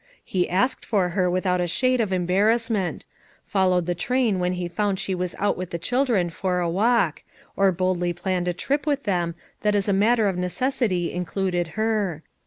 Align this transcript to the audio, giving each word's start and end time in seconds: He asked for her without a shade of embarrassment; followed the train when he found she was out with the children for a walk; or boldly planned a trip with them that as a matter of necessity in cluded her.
He 0.25 0.49
asked 0.49 0.83
for 0.83 1.09
her 1.09 1.29
without 1.29 1.61
a 1.61 1.67
shade 1.67 2.01
of 2.01 2.11
embarrassment; 2.11 3.05
followed 3.43 3.85
the 3.85 3.93
train 3.93 4.39
when 4.39 4.53
he 4.53 4.67
found 4.67 4.97
she 4.99 5.13
was 5.13 5.35
out 5.37 5.55
with 5.57 5.69
the 5.69 5.77
children 5.77 6.31
for 6.31 6.57
a 6.59 6.67
walk; 6.67 7.21
or 7.55 7.71
boldly 7.71 8.11
planned 8.11 8.47
a 8.47 8.51
trip 8.53 8.87
with 8.87 9.03
them 9.03 9.35
that 9.61 9.75
as 9.75 9.87
a 9.87 9.93
matter 9.93 10.27
of 10.27 10.39
necessity 10.39 11.13
in 11.13 11.23
cluded 11.25 11.73
her. 11.77 12.23